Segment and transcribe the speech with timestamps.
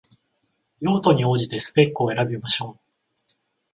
[0.79, 2.79] 用途に応じてスペックを選びましょう